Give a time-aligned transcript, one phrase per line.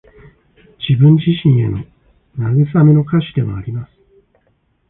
[0.79, 1.85] 自分自身への
[2.39, 3.91] 慰めの歌詞でもあります。